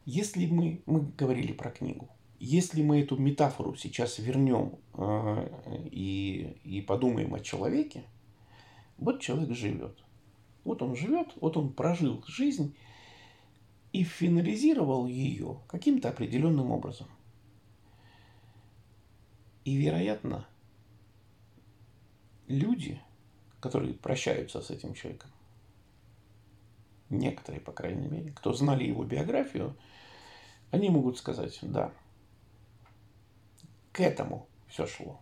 Если 0.04 0.46
мы, 0.46 0.82
мы 0.86 1.02
говорили 1.02 1.52
про 1.52 1.70
книгу, 1.70 2.08
если 2.40 2.82
мы 2.82 3.02
эту 3.02 3.16
метафору 3.16 3.76
сейчас 3.76 4.18
вернем 4.18 4.78
э, 4.94 5.88
и, 5.92 6.56
и 6.64 6.80
подумаем 6.80 7.34
о 7.34 7.40
человеке, 7.40 8.04
вот 8.98 9.20
человек 9.20 9.54
живет. 9.54 9.96
Вот 10.64 10.82
он 10.82 10.96
живет, 10.96 11.28
вот 11.40 11.56
он 11.56 11.72
прожил 11.72 12.24
жизнь 12.26 12.74
и 13.92 14.02
финализировал 14.02 15.06
ее 15.06 15.60
каким-то 15.68 16.08
определенным 16.08 16.70
образом. 16.72 17.08
И, 19.64 19.76
вероятно, 19.76 20.46
люди, 22.48 23.00
которые 23.60 23.94
прощаются 23.94 24.60
с 24.60 24.70
этим 24.70 24.94
человеком, 24.94 25.30
некоторые, 27.12 27.60
по 27.60 27.72
крайней 27.72 28.08
мере, 28.08 28.30
кто 28.32 28.52
знали 28.52 28.84
его 28.84 29.04
биографию, 29.04 29.76
они 30.70 30.88
могут 30.88 31.18
сказать, 31.18 31.58
да, 31.62 31.92
к 33.92 34.00
этому 34.00 34.48
все 34.68 34.86
шло. 34.86 35.20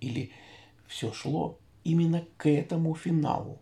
Или 0.00 0.32
все 0.86 1.12
шло 1.12 1.58
именно 1.84 2.24
к 2.36 2.48
этому 2.48 2.94
финалу. 2.94 3.60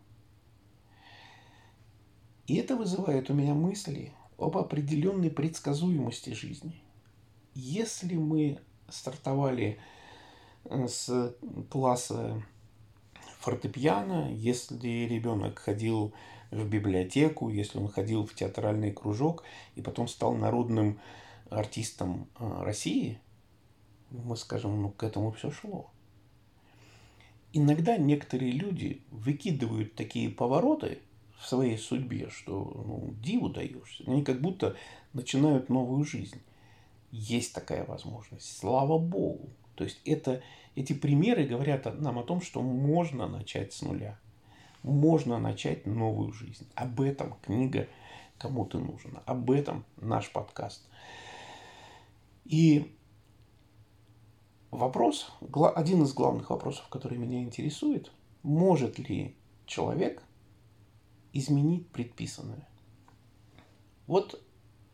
И 2.47 2.57
это 2.57 2.77
вызывает 2.77 3.31
у 3.31 3.35
меня 3.35 3.55
мысли 3.55 4.13
об 4.37 4.59
определенной 4.59 5.31
предсказуемости 5.31 6.31
жизни. 6.31 6.83
Если 7.55 8.17
мы 8.17 8.59
стартовали 8.89 9.79
э, 10.65 10.89
с 10.89 11.37
класса 11.71 12.43
фортепиано, 13.41 14.33
если 14.33 15.07
ребенок 15.07 15.59
ходил 15.59 16.13
в 16.51 16.69
библиотеку, 16.69 17.49
если 17.49 17.79
он 17.79 17.89
ходил 17.89 18.27
в 18.27 18.35
театральный 18.35 18.93
кружок 18.93 19.45
и 19.77 19.83
потом 19.83 20.09
стал 20.09 20.35
народным 20.35 21.01
артистом 21.49 22.29
а, 22.37 22.65
России, 22.65 23.21
мы 24.11 24.37
скажем, 24.37 24.83
ну 24.83 24.91
к 24.91 25.03
этому 25.03 25.31
все 25.33 25.51
шло. 25.51 25.91
Иногда 27.53 27.97
некоторые 27.97 28.53
люди 28.53 29.03
выкидывают 29.11 29.95
такие 29.95 30.31
повороты 30.31 31.01
в 31.39 31.47
своей 31.49 31.79
судьбе, 31.79 32.29
что 32.31 32.53
ну, 32.87 33.15
диву 33.21 33.49
даешься. 33.49 34.05
Они 34.07 34.23
как 34.23 34.41
будто 34.41 34.77
начинают 35.13 35.69
новую 35.69 36.05
жизнь. 36.05 36.41
Есть 37.11 37.55
такая 37.55 37.85
возможность. 37.85 38.57
Слава 38.59 38.99
Богу. 38.99 39.51
То 39.75 39.85
есть 39.85 40.01
это, 40.05 40.43
эти 40.77 40.93
примеры 40.93 41.45
говорят 41.45 41.87
нам 42.01 42.19
о 42.19 42.23
том, 42.23 42.41
что 42.41 42.63
можно 42.63 43.27
начать 43.27 43.73
с 43.73 43.83
нуля 43.83 44.19
можно 44.83 45.39
начать 45.39 45.87
новую 45.87 46.33
жизнь. 46.33 46.67
Об 46.75 47.01
этом 47.01 47.35
книга 47.43 47.89
«Кому 48.39 48.65
ты 48.65 48.79
нужен». 48.79 49.19
Об 49.27 49.51
этом 49.51 49.85
наш 49.97 50.33
подкаст. 50.33 50.89
И 52.45 52.97
вопрос, 54.71 55.31
один 55.75 56.03
из 56.03 56.13
главных 56.13 56.51
вопросов, 56.51 56.89
который 56.89 57.19
меня 57.19 57.43
интересует, 57.43 58.11
может 58.43 58.99
ли 58.99 59.37
человек 59.67 60.23
изменить 61.33 61.89
предписанное? 61.91 62.67
Вот 64.07 64.43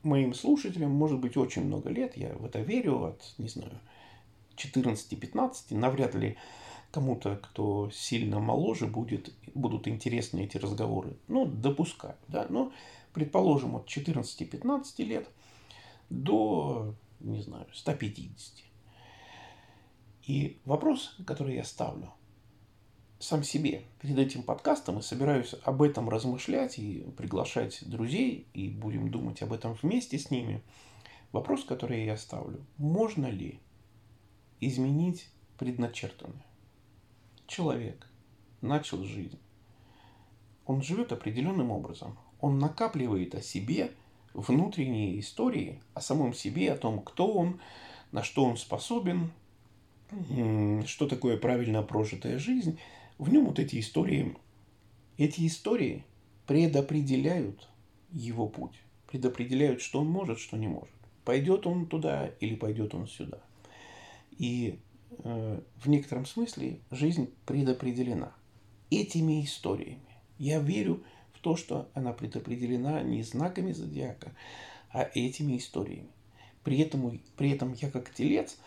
моим 0.03 0.35
слушателям 0.35 0.91
может 0.91 1.21
быть 1.21 1.37
очень 1.37 1.65
много 1.65 1.89
лет, 1.89 2.17
я 2.17 2.35
в 2.35 2.45
это 2.45 2.61
верю, 2.61 3.05
от, 3.05 3.35
не 3.39 3.49
знаю, 3.49 3.81
14-15, 4.57 5.75
навряд 5.77 6.15
ли 6.15 6.37
кому-то, 6.97 7.37
кто 7.37 7.91
сильно 7.91 8.41
моложе, 8.41 8.87
будет, 8.87 9.35
будут 9.55 9.87
интересны 9.87 10.45
эти 10.45 10.57
разговоры. 10.57 11.19
Ну, 11.29 11.45
допускаю, 11.45 12.17
да. 12.27 12.47
Но, 12.49 12.73
предположим, 13.13 13.77
от 13.77 13.87
14-15 13.87 15.05
лет 15.05 15.29
до, 16.09 16.95
не 17.21 17.43
знаю, 17.43 17.67
150. 17.75 18.65
И 20.23 20.59
вопрос, 20.65 21.15
который 21.27 21.57
я 21.57 21.65
ставлю 21.65 22.15
сам 23.19 23.43
себе 23.43 23.83
перед 24.01 24.19
этим 24.19 24.43
подкастом 24.43 24.99
и 24.99 25.03
собираюсь 25.03 25.55
об 25.65 25.83
этом 25.83 26.09
размышлять 26.09 26.79
и 26.79 27.05
приглашать 27.19 27.87
друзей, 27.87 28.47
и 28.55 28.71
будем 28.71 29.11
думать 29.11 29.43
об 29.43 29.53
этом 29.53 29.75
вместе 29.83 30.19
с 30.19 30.31
ними. 30.31 30.63
Вопрос, 31.31 31.63
который 31.63 32.07
я 32.07 32.17
ставлю, 32.17 32.65
можно 32.79 33.27
ли 33.27 33.61
изменить 34.61 35.29
предначертанное? 35.59 36.47
Человек 37.47 38.09
начал 38.61 39.05
жизнь, 39.05 39.39
он 40.67 40.83
живет 40.83 41.13
определенным 41.13 41.71
образом. 41.71 42.19
Он 42.41 42.59
накапливает 42.59 43.35
о 43.35 43.43
себе 43.43 43.93
внутренние 44.35 45.19
истории, 45.21 45.81
о 45.95 46.01
самом 46.01 46.35
себе, 46.35 46.73
о 46.73 46.77
том, 46.77 47.01
кто 47.01 47.33
он, 47.33 47.61
на 48.13 48.23
что 48.23 48.45
он 48.45 48.57
способен, 48.57 49.31
что 50.87 51.09
такое 51.09 51.37
правильно 51.37 51.83
прожитая 51.83 52.39
жизнь. 52.39 52.79
В 53.19 53.31
нем 53.31 53.47
вот 53.47 53.59
эти 53.59 53.81
истории, 53.81 54.37
эти 55.17 55.47
истории 55.47 56.05
предопределяют 56.47 57.69
его 58.11 58.49
путь, 58.49 58.79
предопределяют, 59.11 59.81
что 59.81 60.01
он 60.01 60.09
может, 60.09 60.39
что 60.39 60.57
не 60.57 60.69
может. 60.69 60.95
Пойдет 61.25 61.67
он 61.67 61.87
туда 61.87 62.29
или 62.41 62.55
пойдет 62.55 62.95
он 62.95 63.09
сюда. 63.09 63.41
И 64.39 64.79
в 65.11 65.89
некотором 65.89 66.27
смысле 66.27 66.81
жизнь 66.91 67.31
предопределена 67.47 68.33
этими 68.91 69.45
историями. 69.45 70.01
Я 70.39 70.61
верю 70.61 71.03
в 71.33 71.41
то, 71.41 71.57
что 71.57 71.89
она 71.95 72.13
предопределена 72.13 73.03
не 73.03 73.23
знаками 73.23 73.73
зодиака, 73.73 74.33
а 74.91 75.09
этими 75.15 75.57
историями. 75.57 76.11
При 76.63 76.79
этом, 76.79 77.21
при 77.37 77.51
этом 77.51 77.75
я 77.75 77.91
как 77.91 78.13
телец, 78.13 78.59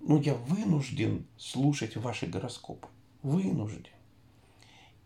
ну, 0.00 0.20
я 0.20 0.34
вынужден 0.34 1.26
слушать 1.36 1.96
ваши 1.96 2.26
гороскопы. 2.26 2.88
Вынужден. 3.22 3.92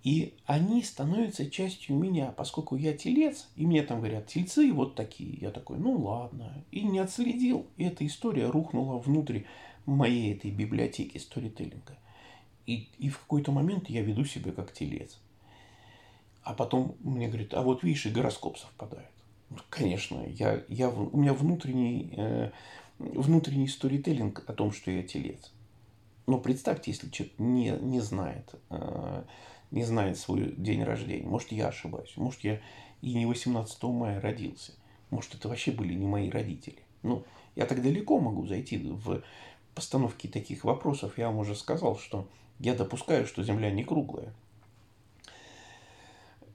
И 0.02 0.34
они 0.46 0.82
становятся 0.82 1.48
частью 1.48 1.96
меня, 1.96 2.32
поскольку 2.32 2.76
я 2.76 2.96
телец, 2.96 3.48
и 3.54 3.66
мне 3.66 3.82
там 3.82 3.98
говорят, 3.98 4.26
тельцы 4.26 4.72
вот 4.72 4.96
такие. 4.96 5.38
Я 5.40 5.50
такой, 5.50 5.78
ну 5.78 5.96
ладно. 5.96 6.64
И 6.72 6.82
не 6.82 6.98
отследил. 6.98 7.66
И 7.76 7.84
эта 7.84 8.04
история 8.04 8.50
рухнула 8.50 8.98
внутрь 8.98 9.42
моей 9.86 10.34
этой 10.34 10.50
библиотеки 10.50 11.18
сторителлинга. 11.18 11.98
И, 12.66 12.88
и 12.98 13.08
в 13.08 13.18
какой-то 13.18 13.52
момент 13.52 13.90
я 13.90 14.02
веду 14.02 14.24
себя 14.24 14.52
как 14.52 14.72
телец. 14.72 15.18
А 16.42 16.54
потом 16.54 16.96
мне 17.00 17.28
говорят, 17.28 17.54
а 17.54 17.62
вот 17.62 17.82
видишь, 17.82 18.06
и 18.06 18.10
гороскоп 18.10 18.58
совпадает. 18.58 19.10
Ну, 19.50 19.58
конечно, 19.68 20.24
я, 20.26 20.64
я, 20.68 20.88
у 20.88 21.16
меня 21.16 21.34
внутренний, 21.34 22.12
э, 22.16 22.50
внутренний 22.98 23.68
сторителлинг 23.68 24.44
о 24.46 24.52
том, 24.52 24.72
что 24.72 24.90
я 24.90 25.02
телец. 25.02 25.52
Но 26.26 26.38
представьте, 26.38 26.90
если 26.90 27.10
человек 27.10 27.38
не, 27.38 27.70
не 27.70 28.00
знает, 28.00 28.54
э, 28.70 29.24
не 29.70 29.84
знает 29.84 30.18
свой 30.18 30.54
день 30.56 30.84
рождения. 30.84 31.26
Может, 31.26 31.52
я 31.52 31.68
ошибаюсь. 31.68 32.12
Может, 32.16 32.40
я 32.44 32.60
и 33.02 33.14
не 33.14 33.26
18 33.26 33.82
мая 33.84 34.20
родился. 34.20 34.72
Может, 35.10 35.34
это 35.34 35.48
вообще 35.48 35.72
были 35.72 35.94
не 35.94 36.06
мои 36.06 36.30
родители. 36.30 36.78
Ну, 37.02 37.24
я 37.56 37.66
так 37.66 37.82
далеко 37.82 38.18
могу 38.18 38.46
зайти 38.46 38.78
в 38.78 39.22
постановке 39.74 40.28
таких 40.28 40.64
вопросов. 40.64 41.18
Я 41.18 41.28
вам 41.28 41.38
уже 41.38 41.54
сказал, 41.54 41.98
что 41.98 42.28
я 42.58 42.74
допускаю, 42.74 43.26
что 43.26 43.42
Земля 43.42 43.70
не 43.70 43.84
круглая. 43.84 44.32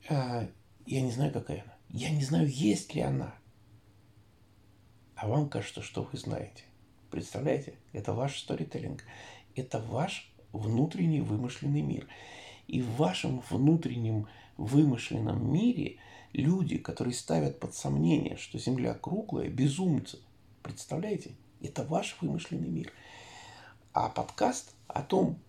А, 0.10 0.47
я 0.86 1.01
не 1.01 1.12
знаю, 1.12 1.34
какая 1.34 1.63
она. 1.63 1.73
Я 1.89 2.10
не 2.10 2.23
знаю, 2.23 2.47
есть 2.47 2.95
ли 2.95 3.01
она. 3.01 3.36
А 5.15 5.27
вам 5.27 5.49
кажется, 5.49 5.82
что 5.82 6.03
вы 6.03 6.17
знаете. 6.17 6.63
Представляете? 7.10 7.75
Это 7.91 8.13
ваш 8.13 8.39
сторителлинг. 8.39 9.03
Это 9.56 9.80
ваш 9.80 10.32
внутренний 10.51 11.21
вымышленный 11.21 11.82
мир. 11.82 12.08
И 12.67 12.82
в 12.82 12.95
вашем 12.97 13.41
внутреннем 13.49 14.27
вымышленном 14.58 15.51
мире 15.51 15.97
люди, 16.34 16.77
которые 16.77 17.13
ставят 17.13 17.60
под 17.60 17.73
сомнение, 17.73 18.38
что 18.38 18.60
Земля 18.60 18.93
круглая, 18.93 19.49
безумцы. 19.49 20.19
Представляете? 20.62 21.32
Это 21.62 21.84
ваш 21.84 22.17
вымышленный 22.21 22.67
мир. 22.67 22.91
А 23.99 24.10
подкаст 24.10 24.75
о 24.86 25.01
том, 25.01 25.39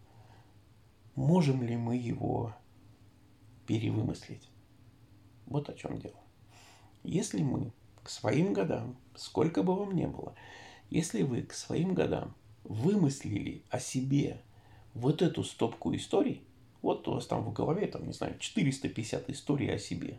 можем 1.14 1.62
ли 1.62 1.76
мы 1.76 1.96
его 1.96 2.56
перевымыслить. 3.66 4.48
Вот 5.44 5.68
о 5.68 5.74
чем 5.74 5.98
дело. 5.98 6.16
Если 7.04 7.42
мы 7.42 7.72
к 8.02 8.08
своим 8.08 8.54
годам, 8.54 8.96
сколько 9.14 9.62
бы 9.62 9.76
вам 9.76 9.94
ни 9.94 10.06
было, 10.06 10.34
если 10.88 11.24
вы 11.24 11.42
к 11.42 11.52
своим 11.52 11.92
годам 11.92 12.34
вымыслили 12.64 13.64
о 13.68 13.80
себе 13.80 14.40
вот 14.94 15.20
эту 15.20 15.44
стопку 15.44 15.94
историй, 15.94 16.42
вот 16.80 17.06
у 17.06 17.16
вас 17.16 17.26
там 17.26 17.42
в 17.42 17.52
голове, 17.52 17.86
там, 17.86 18.06
не 18.06 18.14
знаю, 18.14 18.38
450 18.38 19.28
историй 19.28 19.74
о 19.74 19.78
себе. 19.78 20.18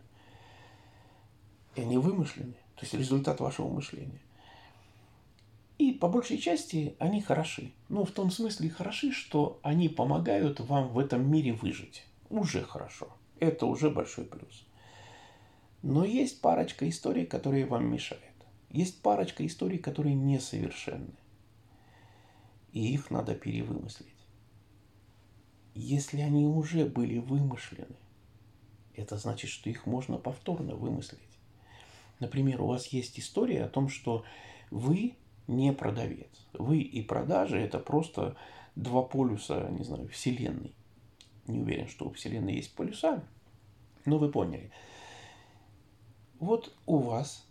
И 1.74 1.80
они 1.80 1.98
вымышлены. 1.98 2.54
То 2.76 2.82
есть 2.82 2.94
результат 2.94 3.40
вашего 3.40 3.68
мышления. 3.68 4.20
И 5.80 5.92
по 5.92 6.08
большей 6.08 6.38
части 6.38 6.94
они 6.98 7.20
хороши. 7.20 7.72
Ну, 7.88 8.04
в 8.04 8.10
том 8.10 8.30
смысле 8.30 8.68
хороши, 8.68 9.12
что 9.12 9.58
они 9.62 9.88
помогают 9.88 10.60
вам 10.60 10.88
в 10.88 10.98
этом 10.98 11.30
мире 11.30 11.52
выжить. 11.52 12.04
Уже 12.28 12.62
хорошо. 12.62 13.08
Это 13.38 13.66
уже 13.66 13.90
большой 13.90 14.26
плюс. 14.26 14.66
Но 15.82 16.04
есть 16.04 16.40
парочка 16.40 16.88
историй, 16.88 17.24
которые 17.24 17.64
вам 17.64 17.90
мешают. 17.90 18.24
Есть 18.70 19.00
парочка 19.00 19.46
историй, 19.46 19.78
которые 19.78 20.14
несовершенны. 20.14 21.14
И 22.72 22.92
их 22.92 23.10
надо 23.10 23.34
перевымыслить 23.34 24.20
если 25.74 26.20
они 26.20 26.46
уже 26.46 26.84
были 26.84 27.18
вымышлены, 27.18 27.96
это 28.94 29.16
значит, 29.16 29.50
что 29.50 29.70
их 29.70 29.86
можно 29.86 30.18
повторно 30.18 30.74
вымыслить. 30.74 31.20
Например, 32.18 32.60
у 32.60 32.66
вас 32.66 32.88
есть 32.88 33.18
история 33.18 33.64
о 33.64 33.68
том, 33.68 33.88
что 33.88 34.24
вы 34.70 35.14
не 35.50 35.72
продавец. 35.72 36.28
Вы 36.52 36.78
и 36.78 37.02
продажи– 37.02 37.58
это 37.60 37.78
просто 37.78 38.36
два 38.76 39.02
полюса, 39.02 39.68
не 39.70 39.84
знаю, 39.84 40.08
Вселенной. 40.08 40.74
Не 41.46 41.58
уверен, 41.58 41.88
что 41.88 42.06
у 42.06 42.12
Вселенной 42.12 42.54
есть 42.54 42.74
полюса, 42.74 43.22
но 44.04 44.18
вы 44.18 44.30
поняли. 44.30 44.70
Вот 46.38 46.74
у 46.86 46.98
вас 46.98 47.44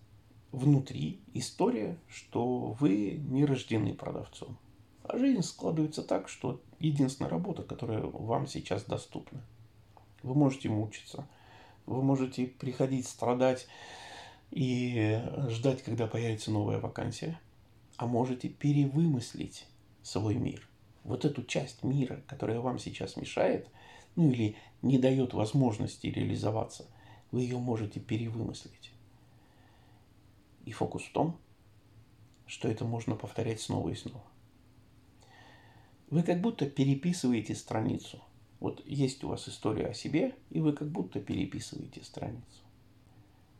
внутри 0.51 1.19
история, 1.33 1.97
что 2.07 2.71
вы 2.79 3.21
не 3.29 3.45
рождены 3.45 3.93
продавцом. 3.93 4.57
А 5.03 5.17
жизнь 5.17 5.43
складывается 5.43 6.01
так, 6.01 6.29
что 6.29 6.61
единственная 6.79 7.29
работа, 7.29 7.63
которая 7.63 8.01
вам 8.01 8.47
сейчас 8.47 8.83
доступна. 8.83 9.41
Вы 10.23 10.35
можете 10.35 10.69
мучиться, 10.69 11.27
вы 11.85 12.01
можете 12.01 12.47
приходить 12.47 13.07
страдать 13.07 13.67
и 14.51 15.21
ждать, 15.49 15.83
когда 15.83 16.07
появится 16.07 16.51
новая 16.51 16.79
вакансия, 16.79 17.39
а 17.99 18.07
можете 18.07 18.47
перевымыслить 18.47 19.67
свой 20.03 20.35
мир. 20.35 20.65
Вот 21.03 21.25
эту 21.25 21.43
часть 21.43 21.83
мира, 21.83 22.23
которая 22.27 22.61
вам 22.61 22.79
сейчас 22.79 23.17
мешает, 23.17 23.67
ну 24.15 24.31
или 24.31 24.55
не 24.81 24.97
дает 24.97 25.33
возможности 25.33 26.07
реализоваться, 26.07 26.87
вы 27.31 27.41
ее 27.41 27.57
можете 27.57 27.99
перевымыслить. 27.99 28.93
И 30.63 30.71
фокус 30.71 31.03
в 31.03 31.11
том, 31.11 31.37
что 32.47 32.69
это 32.69 32.85
можно 32.85 33.15
повторять 33.15 33.59
снова 33.59 33.89
и 33.89 33.95
снова. 33.95 34.23
Вы 36.09 36.23
как 36.23 36.39
будто 36.39 36.69
переписываете 36.69 37.53
страницу. 37.53 38.23
Вот 38.61 38.81
есть 38.87 39.25
у 39.25 39.27
вас 39.27 39.49
история 39.49 39.87
о 39.87 39.93
себе, 39.93 40.35
и 40.51 40.61
вы 40.61 40.71
как 40.71 40.89
будто 40.89 41.19
переписываете 41.19 42.01
страницу. 42.01 42.61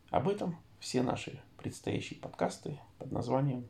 Об 0.08 0.30
этом 0.30 0.56
все 0.78 1.02
наши 1.02 1.42
предстоящие 1.58 2.18
подкасты 2.18 2.78
под 2.98 3.12
названием 3.12 3.68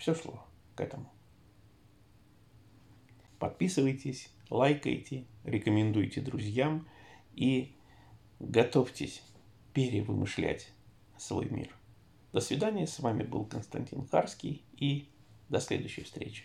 «Все 0.00 0.14
шло 0.14 0.42
к 0.74 0.80
этому». 0.80 1.12
Подписывайтесь, 3.38 4.32
лайкайте, 4.48 5.26
рекомендуйте 5.44 6.22
друзьям 6.22 6.88
и 7.34 7.76
готовьтесь 8.38 9.22
перевымышлять 9.74 10.72
свой 11.18 11.50
мир. 11.50 11.76
До 12.32 12.40
свидания. 12.40 12.86
С 12.86 12.98
вами 13.00 13.24
был 13.24 13.44
Константин 13.44 14.06
Харский 14.06 14.64
и 14.72 15.06
до 15.50 15.60
следующей 15.60 16.04
встречи. 16.04 16.44